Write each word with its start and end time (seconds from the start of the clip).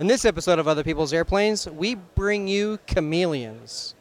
In 0.00 0.08
this 0.08 0.24
episode 0.24 0.58
of 0.58 0.66
Other 0.66 0.82
People's 0.82 1.12
Airplanes, 1.12 1.68
we 1.68 1.94
bring 1.94 2.48
you 2.48 2.80
chameleons. 2.84 3.94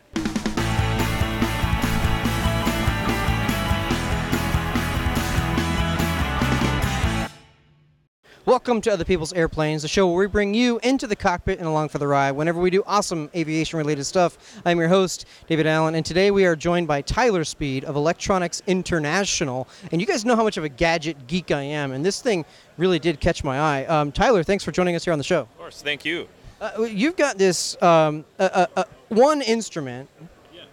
Welcome 8.46 8.82
to 8.82 8.92
Other 8.92 9.06
People's 9.06 9.32
Airplanes, 9.32 9.84
the 9.84 9.88
show 9.88 10.06
where 10.06 10.18
we 10.18 10.28
bring 10.28 10.54
you 10.54 10.78
into 10.84 11.08
the 11.08 11.16
cockpit 11.16 11.60
and 11.60 11.68
along 11.68 11.88
for 11.88 11.98
the 11.98 12.08
ride 12.08 12.34
whenever 12.34 12.60
we 12.60 12.70
do 12.70 12.84
awesome 12.86 13.30
aviation 13.34 13.78
related 13.78 14.04
stuff. 14.04 14.62
I'm 14.66 14.78
your 14.80 14.90
host, 14.90 15.26
David 15.48 15.66
Allen, 15.66 15.96
and 15.96 16.06
today 16.06 16.30
we 16.30 16.46
are 16.46 16.54
joined 16.54 16.86
by 16.86 17.04
Tyler 17.04 17.46
Speed 17.46 17.86
of 17.86 17.96
Electronics 17.96 18.62
International. 18.68 19.70
And 19.94 20.02
you 20.02 20.06
guys 20.06 20.26
know 20.26 20.36
how 20.36 20.44
much 20.44 20.58
of 20.58 20.66
a 20.66 20.70
gadget 20.70 21.26
geek 21.26 21.52
I 21.52 21.62
am, 21.62 21.94
and 21.94 22.06
this 22.06 22.22
thing 22.22 22.44
really 22.76 23.00
did 23.00 23.22
catch 23.22 23.46
my 23.46 23.58
eye. 23.58 23.86
Um, 23.86 24.12
Tyler, 24.12 24.44
thanks 24.44 24.66
for 24.66 24.74
joining 24.74 24.98
us 24.98 25.06
here 25.06 25.14
on 25.14 25.20
the 25.20 25.24
show. 25.24 25.44
Of 25.44 25.58
course, 25.58 25.82
thank 25.82 26.04
you. 26.04 26.28
Uh, 26.60 26.82
you've 26.82 27.16
got 27.16 27.38
this 27.38 27.82
um, 27.82 28.26
uh, 28.40 28.68
uh, 28.76 28.84
one 29.08 29.42
instrument 29.42 30.10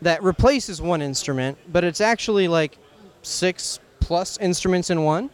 that 0.03 0.21
replaces 0.25 0.83
one 0.83 1.03
instrument, 1.03 1.57
but 1.73 1.85
it's 1.85 2.01
actually 2.01 2.49
like 2.49 2.79
six 3.23 3.79
plus 4.01 4.39
instruments 4.39 4.91
in 4.91 5.05
one. 5.05 5.31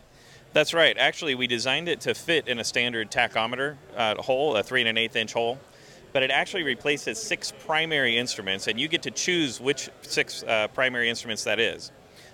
That's 0.57 0.73
right. 0.73 0.97
Actually, 0.97 1.35
we 1.35 1.47
designed 1.47 1.87
it 1.87 2.01
to 2.01 2.15
fit 2.15 2.49
in 2.49 2.59
a 2.59 2.65
standard 2.65 3.11
tachometer 3.11 3.77
uh, 3.95 4.15
hole, 4.15 4.57
a 4.57 4.63
three 4.63 4.81
and 4.81 4.89
an 4.89 4.97
eighth 4.97 5.15
inch 5.15 5.35
hole. 5.35 5.59
But 6.15 6.23
it 6.23 6.31
actually 6.31 6.63
replaces 6.63 7.19
six 7.19 7.53
primary 7.67 8.17
instruments, 8.17 8.67
and 8.67 8.81
you 8.81 8.89
get 8.89 9.03
to 9.03 9.11
choose 9.11 9.61
which 9.61 9.91
six 10.01 10.43
uh, 10.45 10.69
primary 10.69 11.11
instruments 11.11 11.45
that 11.45 11.61
is. 11.61 11.93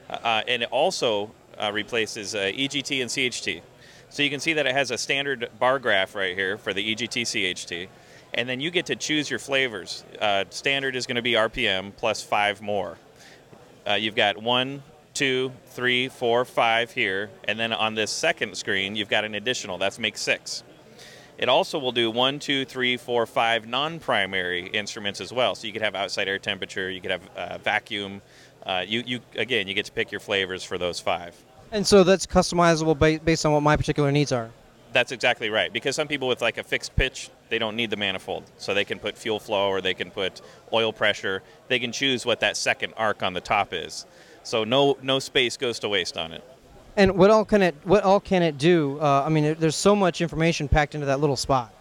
Uh, 0.09 0.43
and 0.47 0.63
it 0.63 0.69
also 0.71 1.33
uh, 1.59 1.73
replaces 1.75 2.37
uh, 2.37 2.53
EGT 2.55 3.03
and 3.03 3.11
CHT. 3.11 3.61
So 4.09 4.23
you 4.23 4.31
can 4.31 4.39
see 4.39 4.53
that 4.53 4.67
it 4.67 4.73
has 4.73 4.93
a 4.93 4.99
standard 4.99 5.51
bar 5.59 5.81
graph 5.81 6.15
right 6.15 6.37
here 6.37 6.57
for 6.57 6.73
the 6.73 6.95
EGT 6.95 7.23
CHT. 7.23 7.89
And 8.35 8.49
then 8.49 8.61
you 8.61 8.71
get 8.71 8.87
to 8.87 8.95
choose 8.95 9.31
your 9.31 9.41
flavors. 9.41 10.05
Uh, 10.21 10.45
standard 10.51 10.95
is 10.95 11.09
going 11.09 11.17
to 11.17 11.23
be 11.23 11.33
RPM 11.33 11.91
plus 11.97 12.23
five 12.23 12.63
more. 12.63 12.99
you've 13.99 14.15
got 14.15 14.41
one, 14.41 14.85
two, 15.23 15.53
three, 15.67 16.09
four, 16.09 16.45
five 16.45 16.91
here, 16.91 17.31
and 17.45 17.57
then 17.57 17.73
on 17.73 17.95
this 17.95 18.11
second 18.11 18.57
screen, 18.57 18.97
you've 18.97 19.09
got 19.09 19.25
an 19.25 19.37
additional. 19.37 19.79
That's 19.79 20.01
make 20.01 20.19
six. 20.19 20.65
It 21.39 21.49
also 21.49 21.79
will 21.79 21.93
do 21.93 22.11
one, 22.11 22.41
two, 22.41 22.65
three, 22.65 22.97
four, 22.97 23.25
five 23.25 23.69
non-primary 23.69 24.67
instruments 24.71 25.21
as 25.21 25.33
well. 25.33 25.55
So 25.55 25.69
you 25.69 25.73
could 25.73 25.83
have 25.83 25.95
outside 25.95 26.27
air 26.27 26.41
temperature, 26.41 26.91
you 26.91 27.01
could 27.01 27.13
have 27.13 27.29
uh, 27.37 27.59
vacuum. 27.59 28.21
Uh, 28.67 28.85
you, 28.85 29.05
you 29.07 29.21
again, 29.37 29.69
you 29.69 29.75
get 29.75 29.87
to 29.87 29.93
pick 29.93 30.11
your 30.11 30.19
flavors 30.19 30.65
for 30.65 30.77
those 30.77 30.99
five. 30.99 31.37
And 31.71 31.87
so 31.87 32.03
that's 32.03 32.27
customizable 32.27 32.99
ba- 32.99 33.21
based 33.25 33.47
on 33.47 33.53
what 33.53 33.63
my 33.63 33.77
particular 33.77 34.11
needs 34.11 34.33
are. 34.33 34.51
That's 34.93 35.13
exactly 35.13 35.51
right. 35.51 35.73
Because 35.73 35.95
some 35.95 36.09
people 36.09 36.27
with 36.27 36.43
like 36.43 36.59
a 36.59 36.65
fixed 36.65 36.97
pitch, 36.97 37.31
they 37.49 37.61
don't 37.61 37.77
need 37.77 37.91
the 37.91 37.97
manifold, 37.97 38.43
so 38.59 38.75
they 38.75 38.85
can 38.85 38.99
put 38.99 39.17
fuel 39.17 39.39
flow 39.39 39.69
or 39.69 39.81
they 39.81 39.95
can 39.95 40.11
put 40.11 40.41
oil 40.73 40.93
pressure. 40.93 41.45
They 41.69 41.79
can 41.79 41.93
choose 41.93 42.27
what 42.27 42.41
that 42.41 42.57
second 42.57 42.95
arc 42.97 43.23
on 43.23 43.35
the 43.35 43.41
top 43.41 43.73
is. 43.73 44.05
So 44.43 44.65
no 44.65 44.99
no 45.03 45.19
space 45.19 45.57
goes 45.57 45.79
to 45.81 45.89
waste 45.89 46.17
on 46.17 46.33
it. 46.33 46.45
And 46.97 47.17
what 47.17 47.31
all 47.31 47.45
can 47.45 47.63
it 47.63 47.75
what 47.85 48.03
all 48.05 48.21
can 48.21 48.43
it 48.43 48.59
do? 48.59 48.99
Uh, 49.01 49.25
I 49.25 49.29
mean, 49.29 49.45
it, 49.45 49.61
there's 49.61 49.77
so 49.77 49.97
much 49.97 50.21
information 50.21 50.69
packed 50.69 50.95
into 50.95 51.07
that 51.07 51.21
little 51.21 51.37
spot. 51.37 51.73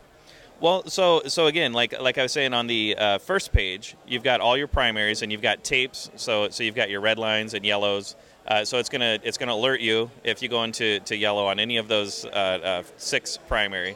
Well, 0.62 0.88
so 0.88 1.24
so 1.26 1.48
again, 1.48 1.74
like 1.74 2.00
like 2.00 2.18
I 2.18 2.24
was 2.24 2.32
saying 2.32 2.54
on 2.54 2.68
the 2.68 2.96
uh, 2.96 3.18
first 3.18 3.52
page, 3.52 3.96
you've 4.08 4.24
got 4.24 4.42
all 4.42 4.56
your 4.56 4.68
primaries 4.68 5.24
and 5.24 5.32
you've 5.32 5.42
got 5.42 5.64
tapes. 5.64 6.12
So 6.16 6.50
so 6.50 6.64
you've 6.64 6.76
got 6.76 6.90
your 6.90 7.02
red 7.02 7.18
lines 7.18 7.56
and 7.56 7.66
yellows. 7.66 8.16
Uh, 8.48 8.64
so 8.64 8.78
it's 8.78 8.90
gonna 8.90 9.20
it's 9.24 9.38
gonna 9.38 9.54
alert 9.54 9.82
you 9.82 10.12
if 10.24 10.42
you 10.42 10.50
go 10.50 10.64
into 10.64 11.00
to 11.02 11.16
yellow 11.16 11.48
on 11.48 11.60
any 11.60 11.78
of 11.78 11.88
those 11.88 12.26
uh, 12.26 12.30
uh 12.30 12.84
six 12.98 13.38
primary, 13.48 13.96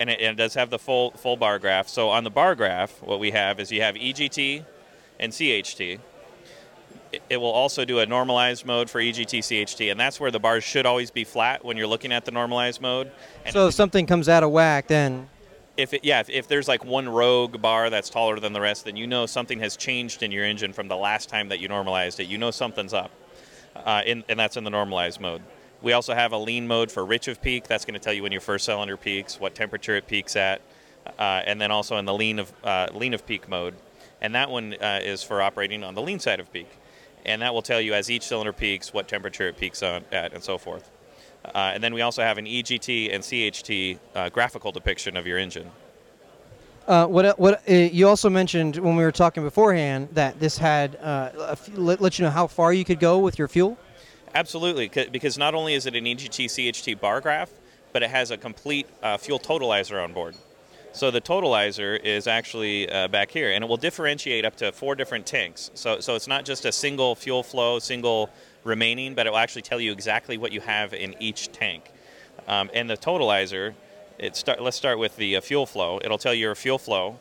and 0.00 0.10
it, 0.10 0.20
and 0.20 0.38
it 0.38 0.42
does 0.42 0.54
have 0.54 0.68
the 0.68 0.78
full 0.78 1.12
full 1.12 1.36
bar 1.36 1.58
graph. 1.60 1.88
So 1.88 2.10
on 2.10 2.24
the 2.24 2.30
bar 2.30 2.54
graph, 2.54 3.00
what 3.02 3.20
we 3.20 3.30
have 3.30 3.60
is 3.60 3.70
you 3.70 3.82
have 3.82 3.94
EGT 3.94 4.64
and 5.20 5.32
CHT 5.32 6.00
it 7.28 7.36
will 7.36 7.50
also 7.50 7.84
do 7.84 8.00
a 8.00 8.06
normalized 8.06 8.66
mode 8.66 8.90
for 8.90 9.00
EGT 9.00 9.38
CHT, 9.38 9.90
and 9.90 9.98
that's 9.98 10.20
where 10.20 10.30
the 10.30 10.40
bars 10.40 10.64
should 10.64 10.86
always 10.86 11.10
be 11.10 11.24
flat 11.24 11.64
when 11.64 11.76
you're 11.76 11.86
looking 11.86 12.12
at 12.12 12.24
the 12.24 12.30
normalized 12.30 12.80
mode. 12.80 13.10
And 13.44 13.52
so 13.52 13.68
if 13.68 13.74
something 13.74 14.06
comes 14.06 14.28
out 14.28 14.42
of 14.42 14.50
whack, 14.50 14.88
then 14.88 15.28
if 15.76 15.94
it, 15.94 16.04
yeah, 16.04 16.20
if, 16.20 16.28
if, 16.28 16.48
there's 16.48 16.68
like 16.68 16.84
one 16.84 17.08
rogue 17.08 17.62
bar 17.62 17.88
that's 17.88 18.10
taller 18.10 18.40
than 18.40 18.52
the 18.52 18.60
rest, 18.60 18.84
then 18.84 18.96
you 18.96 19.06
know 19.06 19.26
something 19.26 19.60
has 19.60 19.76
changed 19.76 20.22
in 20.22 20.32
your 20.32 20.44
engine 20.44 20.72
from 20.72 20.88
the 20.88 20.96
last 20.96 21.28
time 21.28 21.48
that 21.48 21.60
you 21.60 21.68
normalized 21.68 22.20
it. 22.20 22.24
You 22.24 22.36
know 22.36 22.50
something's 22.50 22.92
up, 22.92 23.10
uh, 23.76 24.02
in, 24.04 24.24
and 24.28 24.38
that's 24.38 24.56
in 24.56 24.64
the 24.64 24.70
normalized 24.70 25.20
mode. 25.20 25.42
We 25.80 25.92
also 25.92 26.14
have 26.14 26.32
a 26.32 26.38
lean 26.38 26.66
mode 26.66 26.90
for 26.90 27.04
rich 27.04 27.28
of 27.28 27.40
peak. 27.40 27.68
That's 27.68 27.84
going 27.84 27.94
to 27.94 28.00
tell 28.00 28.12
you 28.12 28.24
when 28.24 28.32
your 28.32 28.40
first 28.40 28.64
cylinder 28.64 28.96
peaks, 28.96 29.38
what 29.38 29.54
temperature 29.54 29.94
it 29.94 30.08
peaks 30.08 30.34
at, 30.34 30.60
uh, 31.18 31.42
and 31.46 31.60
then 31.60 31.70
also 31.70 31.96
in 31.96 32.04
the 32.04 32.14
lean 32.14 32.40
of 32.40 32.52
uh, 32.64 32.88
lean 32.92 33.14
of 33.14 33.24
peak 33.24 33.48
mode, 33.48 33.76
and 34.20 34.34
that 34.34 34.50
one 34.50 34.74
uh, 34.74 34.98
is 35.02 35.22
for 35.22 35.40
operating 35.40 35.84
on 35.84 35.94
the 35.94 36.02
lean 36.02 36.18
side 36.18 36.40
of 36.40 36.52
peak 36.52 36.68
and 37.24 37.42
that 37.42 37.52
will 37.52 37.62
tell 37.62 37.80
you 37.80 37.94
as 37.94 38.10
each 38.10 38.22
cylinder 38.22 38.52
peaks 38.52 38.92
what 38.92 39.08
temperature 39.08 39.48
it 39.48 39.56
peaks 39.56 39.82
on 39.82 40.04
at 40.12 40.32
and 40.32 40.42
so 40.42 40.58
forth. 40.58 40.90
Uh, 41.44 41.72
and 41.74 41.82
then 41.82 41.94
we 41.94 42.02
also 42.02 42.22
have 42.22 42.38
an 42.38 42.46
EGT 42.46 43.14
and 43.14 43.22
CHT 43.22 43.98
uh, 44.14 44.28
graphical 44.28 44.72
depiction 44.72 45.16
of 45.16 45.26
your 45.26 45.38
engine. 45.38 45.70
Uh, 46.86 47.06
what 47.06 47.38
what 47.38 47.62
uh, 47.68 47.72
you 47.72 48.08
also 48.08 48.30
mentioned 48.30 48.76
when 48.76 48.96
we 48.96 49.02
were 49.02 49.12
talking 49.12 49.42
beforehand 49.42 50.08
that 50.12 50.40
this 50.40 50.56
had 50.56 50.96
uh, 50.96 51.54
let, 51.74 52.00
let 52.00 52.18
you 52.18 52.24
know 52.24 52.30
how 52.30 52.46
far 52.46 52.72
you 52.72 52.84
could 52.84 52.98
go 52.98 53.18
with 53.18 53.38
your 53.38 53.46
fuel. 53.46 53.76
Absolutely, 54.34 54.88
because 54.88 55.36
not 55.36 55.54
only 55.54 55.74
is 55.74 55.86
it 55.86 55.94
an 55.94 56.04
EGT 56.04 56.46
CHT 56.46 57.00
bar 57.00 57.20
graph, 57.20 57.50
but 57.92 58.02
it 58.02 58.10
has 58.10 58.30
a 58.30 58.36
complete 58.36 58.86
uh, 59.02 59.16
fuel 59.16 59.38
totalizer 59.38 60.02
on 60.02 60.12
board. 60.12 60.34
So 60.92 61.10
the 61.10 61.20
totalizer 61.20 61.98
is 62.02 62.26
actually 62.26 62.90
uh, 62.90 63.08
back 63.08 63.30
here, 63.30 63.52
and 63.52 63.62
it 63.62 63.68
will 63.68 63.76
differentiate 63.76 64.44
up 64.44 64.56
to 64.56 64.72
four 64.72 64.94
different 64.94 65.26
tanks. 65.26 65.70
So, 65.74 66.00
so 66.00 66.14
it's 66.14 66.26
not 66.26 66.44
just 66.44 66.64
a 66.64 66.72
single 66.72 67.14
fuel 67.14 67.42
flow, 67.42 67.78
single 67.78 68.30
remaining, 68.64 69.14
but 69.14 69.26
it 69.26 69.30
will 69.30 69.38
actually 69.38 69.62
tell 69.62 69.80
you 69.80 69.92
exactly 69.92 70.38
what 70.38 70.52
you 70.52 70.60
have 70.60 70.94
in 70.94 71.14
each 71.20 71.52
tank. 71.52 71.92
Um, 72.46 72.70
and 72.72 72.88
the 72.88 72.96
totalizer, 72.96 73.74
it 74.18 74.34
start, 74.34 74.62
let's 74.62 74.76
start 74.76 74.98
with 74.98 75.16
the 75.16 75.36
uh, 75.36 75.40
fuel 75.40 75.66
flow. 75.66 76.00
It'll 76.02 76.18
tell 76.18 76.34
you 76.34 76.40
your 76.40 76.54
fuel 76.54 76.78
flow. 76.78 77.20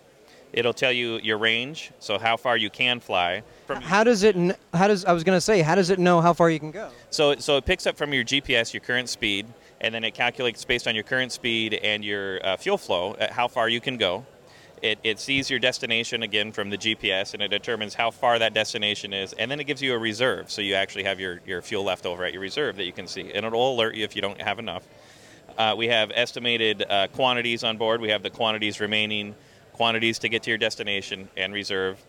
It'll 0.54 0.74
tell 0.74 0.94
you 0.94 1.20
your 1.20 1.38
range, 1.38 1.92
so 2.00 2.18
how 2.18 2.38
far 2.38 2.56
you 2.56 2.70
can 2.70 3.02
fly. 3.02 3.44
From 3.66 3.82
how 3.82 4.06
does 4.06 4.24
it? 4.24 4.36
How 4.74 4.88
does 4.88 5.04
I 5.04 5.12
was 5.12 5.26
going 5.26 5.36
to 5.36 5.42
say? 5.42 5.62
How 5.62 5.76
does 5.76 5.90
it 5.90 6.00
know 6.00 6.22
how 6.22 6.32
far 6.32 6.50
you 6.50 6.58
can 6.58 6.72
go? 6.72 6.90
So, 7.10 7.36
so 7.36 7.58
it 7.58 7.66
picks 7.66 7.86
up 7.86 7.98
from 7.98 8.14
your 8.14 8.24
GPS 8.24 8.74
your 8.74 8.80
current 8.80 9.10
speed 9.10 9.46
and 9.82 9.94
then 9.94 10.04
it 10.04 10.14
calculates 10.14 10.64
based 10.66 10.88
on 10.88 10.96
your 10.96 11.04
current 11.04 11.32
speed 11.32 11.74
and 11.76 12.04
your 12.04 12.46
uh, 12.46 12.58
fuel 12.58 12.78
flow 12.78 13.16
at 13.20 13.32
how 13.32 13.48
far 13.48 13.70
you 13.70 13.80
can 13.80 13.98
go. 13.98 14.26
It, 14.82 15.00
it 15.04 15.20
sees 15.20 15.50
your 15.50 15.60
destination 15.60 16.22
again 16.22 16.52
from 16.52 16.70
the 16.70 16.78
GPS 16.78 17.34
and 17.34 17.42
it 17.42 17.48
determines 17.48 17.96
how 17.96 18.12
far 18.12 18.38
that 18.38 18.54
destination 18.54 19.12
is, 19.12 19.34
and 19.34 19.50
then 19.50 19.60
it 19.60 19.64
gives 19.64 19.82
you 19.82 19.94
a 19.94 19.98
reserve. 19.98 20.52
So 20.52 20.62
you 20.62 20.76
actually 20.76 21.04
have 21.04 21.20
your, 21.20 21.42
your 21.48 21.62
fuel 21.62 21.84
left 21.84 22.06
over 22.06 22.24
at 22.24 22.34
your 22.34 22.42
reserve 22.42 22.76
that 22.76 22.86
you 22.86 22.94
can 22.94 23.08
see, 23.08 23.32
and 23.34 23.46
it'll 23.46 23.74
alert 23.74 23.96
you 23.96 24.04
if 24.04 24.16
you 24.16 24.22
don't 24.22 24.40
have 24.40 24.60
enough. 24.60 24.88
Uh, 25.58 25.74
we 25.76 25.88
have 25.88 26.12
estimated 26.14 26.86
uh, 26.88 27.08
quantities 27.08 27.64
on 27.64 27.78
board. 27.78 28.00
We 28.00 28.10
have 28.10 28.22
the 28.22 28.30
quantities 28.30 28.80
remaining, 28.80 29.34
quantities 29.74 30.20
to 30.20 30.30
get 30.30 30.44
to 30.44 30.52
your 30.52 30.60
destination 30.60 31.30
and 31.36 31.52
reserve, 31.52 32.00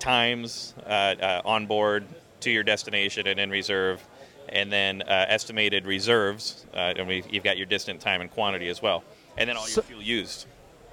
times 0.00 0.74
uh, 0.86 0.88
uh, 0.88 1.42
on 1.44 1.66
board 1.66 2.04
to 2.40 2.50
your 2.50 2.64
destination 2.64 3.26
and 3.26 3.38
in 3.38 3.50
reserve, 3.50 4.04
and 4.48 4.72
then 4.72 5.02
uh, 5.02 5.26
estimated 5.28 5.86
reserves. 5.86 6.66
Uh, 6.74 6.94
and 6.96 7.24
you've 7.30 7.44
got 7.44 7.56
your 7.56 7.66
distant 7.66 8.00
time 8.00 8.20
and 8.20 8.30
quantity 8.30 8.68
as 8.68 8.82
well, 8.82 9.04
and 9.36 9.48
then 9.48 9.56
all 9.56 9.68
your 9.68 9.82
fuel 9.82 10.02
used. 10.02 10.46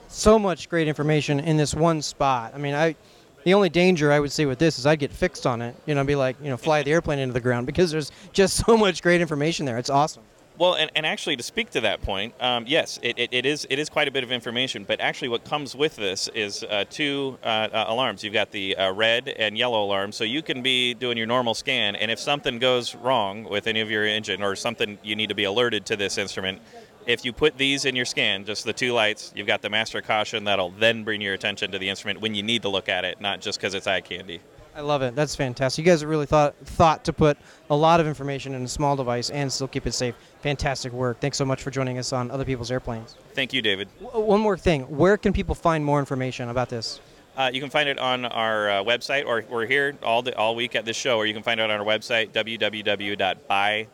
So 0.08 0.38
much 0.38 0.70
great 0.70 0.88
information 0.88 1.40
in 1.40 1.58
this 1.58 1.74
one 1.74 2.02
spot. 2.02 2.54
I 2.54 2.58
mean, 2.58 2.74
I 2.74 2.96
the 3.44 3.54
only 3.54 3.70
danger 3.70 4.12
I 4.12 4.20
would 4.20 4.32
see 4.32 4.46
with 4.46 4.60
this 4.60 4.78
is 4.78 4.86
I'd 4.86 5.00
get 5.00 5.12
fixed 5.12 5.48
on 5.48 5.62
it. 5.62 5.76
You 5.86 5.96
know, 5.96 6.04
be 6.04 6.16
like, 6.16 6.36
you 6.42 6.50
know, 6.50 6.58
fly 6.58 6.84
the 6.84 6.92
airplane 6.92 7.20
into 7.20 7.34
the 7.34 7.40
ground 7.40 7.66
because 7.66 7.92
there's 7.92 8.12
just 8.34 8.66
so 8.66 8.78
much 8.78 9.02
great 9.02 9.22
information 9.22 9.66
there. 9.66 9.78
It's 9.78 9.90
awesome. 9.90 10.24
Well, 10.58 10.76
and, 10.76 10.92
and 10.96 11.06
actually, 11.06 11.38
to 11.38 11.44
speak 11.44 11.72
to 11.72 11.82
that 11.82 12.02
point, 12.02 12.36
um, 12.40 12.66
yes, 12.68 13.00
it, 13.02 13.18
it, 13.18 13.34
it 13.34 13.46
is 13.46 13.66
it 13.70 13.80
is 13.80 13.90
quite 13.90 14.08
a 14.08 14.12
bit 14.12 14.24
of 14.24 14.32
information. 14.32 14.84
But 14.84 15.00
actually, 15.00 15.30
what 15.30 15.44
comes 15.44 15.76
with 15.76 15.96
this 15.96 16.28
is 16.36 16.64
uh, 16.64 16.86
two 16.90 17.40
uh, 17.44 17.48
uh, 17.48 17.86
alarms. 17.88 18.24
You've 18.24 18.34
got 18.34 18.52
the 18.52 18.76
uh, 18.76 18.92
red 18.94 19.30
and 19.30 19.58
yellow 19.58 19.84
alarm, 19.84 20.12
so 20.12 20.24
you 20.24 20.42
can 20.44 20.62
be 20.62 20.94
doing 20.94 21.18
your 21.18 21.26
normal 21.26 21.56
scan, 21.56 21.96
and 21.96 22.12
if 22.12 22.20
something 22.20 22.60
goes 22.60 22.94
wrong 22.96 23.46
with 23.46 23.66
any 23.66 23.80
of 23.80 23.90
your 23.90 24.06
engine 24.06 24.44
or 24.44 24.56
something, 24.56 25.00
you 25.02 25.16
need 25.16 25.30
to 25.30 25.36
be 25.36 25.46
alerted 25.46 25.86
to 25.88 25.96
this 25.96 26.18
instrument. 26.18 26.62
If 27.08 27.26
you 27.26 27.34
put 27.34 27.58
these 27.58 27.86
in 27.86 27.96
your 27.96 28.06
scan, 28.06 28.46
just 28.46 28.64
the 28.64 28.74
two 28.74 28.94
lights, 28.94 29.34
you've 29.36 29.48
got 29.48 29.64
the 29.64 29.70
master 29.70 30.02
caution 30.02 30.44
that'll 30.44 30.70
then 30.72 31.04
bring 31.04 31.22
your 31.22 31.34
attention 31.34 31.72
to 31.72 31.80
the 31.80 31.90
instrument 31.90 32.22
when 32.22 32.36
you 32.36 32.44
need 32.44 32.62
to 32.62 32.70
look 32.70 32.90
at 32.90 33.06
it, 33.06 33.20
not 33.20 33.42
just 33.42 33.60
because 33.60 33.74
it's 33.74 33.88
eye 33.88 34.02
candy. 34.02 34.42
I 34.76 34.82
love 34.82 35.02
it. 35.02 35.16
That's 35.16 35.36
fantastic. 35.36 35.86
You 35.86 35.92
guys 35.92 36.06
really 36.06 36.26
thought 36.26 36.56
thought 36.64 37.04
to 37.06 37.14
put 37.14 37.38
a 37.70 37.76
lot 37.76 38.00
of 38.00 38.08
information 38.08 38.54
in 38.54 38.64
a 38.64 38.68
small 38.68 38.96
device 38.96 39.30
and 39.30 39.52
still 39.52 39.68
keep 39.68 39.86
it 39.86 39.94
safe. 39.94 40.16
Fantastic 40.42 40.94
work. 40.94 41.20
Thanks 41.20 41.38
so 41.38 41.46
much 41.46 41.62
for 41.62 41.72
joining 41.72 41.98
us 41.98 42.14
on 42.14 42.32
Other 42.32 42.46
People's 42.46 42.72
Airplanes. 42.72 43.16
Thank 43.34 43.54
you, 43.54 43.62
David. 43.62 43.90
W- 44.02 44.26
one 44.26 44.40
more 44.40 44.58
thing. 44.58 44.84
Where 44.84 45.18
can 45.18 45.34
people 45.34 45.56
find 45.56 45.84
more 45.84 46.00
information 46.00 46.50
about 46.50 46.70
this? 46.70 47.00
Uh, 47.36 47.50
you 47.54 47.62
can 47.62 47.70
find 47.70 47.88
it 47.88 47.98
on 47.98 48.26
our 48.26 48.70
uh, 48.70 48.84
website, 48.84 49.26
or 49.26 49.44
we're 49.50 49.66
here 49.66 49.96
all 50.04 50.22
the, 50.22 50.36
all 50.36 50.54
week 50.56 50.76
at 50.76 50.84
this 50.86 50.98
show, 50.98 51.18
or 51.18 51.26
you 51.26 51.34
can 51.34 51.44
find 51.44 51.60
it 51.62 51.64
on 51.64 51.72
our 51.72 51.86
website, 51.86 52.32
www.buy-ei.com. 52.32 53.88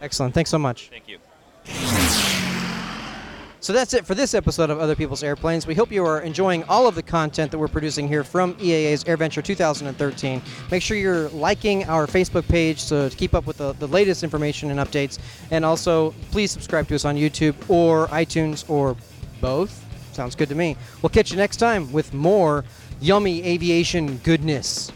Excellent. 0.00 0.34
Thanks 0.34 0.50
so 0.50 0.58
much. 0.58 0.90
Thank 0.90 1.08
you. 1.08 1.18
So 3.60 3.72
that's 3.72 3.92
it 3.92 4.06
for 4.06 4.14
this 4.14 4.34
episode 4.34 4.70
of 4.70 4.78
Other 4.78 4.94
People's 4.94 5.24
Airplanes. 5.24 5.66
We 5.66 5.74
hope 5.74 5.90
you 5.90 6.06
are 6.06 6.20
enjoying 6.20 6.62
all 6.64 6.86
of 6.86 6.94
the 6.94 7.02
content 7.02 7.50
that 7.50 7.58
we're 7.58 7.66
producing 7.66 8.06
here 8.06 8.22
from 8.22 8.54
EAA's 8.54 9.02
AirVenture 9.02 9.42
2013. 9.42 10.40
Make 10.70 10.80
sure 10.80 10.96
you're 10.96 11.28
liking 11.30 11.84
our 11.84 12.06
Facebook 12.06 12.46
page 12.46 12.78
so 12.78 13.08
to 13.08 13.16
keep 13.16 13.34
up 13.34 13.46
with 13.46 13.56
the, 13.56 13.72
the 13.74 13.88
latest 13.88 14.22
information 14.22 14.70
and 14.70 14.78
updates. 14.78 15.18
And 15.50 15.64
also, 15.64 16.12
please 16.30 16.52
subscribe 16.52 16.86
to 16.88 16.94
us 16.94 17.04
on 17.04 17.16
YouTube 17.16 17.56
or 17.68 18.06
iTunes 18.08 18.68
or 18.70 18.96
both. 19.40 19.84
Sounds 20.12 20.36
good 20.36 20.48
to 20.50 20.54
me. 20.54 20.76
We'll 21.02 21.10
catch 21.10 21.32
you 21.32 21.36
next 21.36 21.56
time 21.56 21.92
with 21.92 22.14
more 22.14 22.64
yummy 23.00 23.42
aviation 23.44 24.18
goodness. 24.18 24.92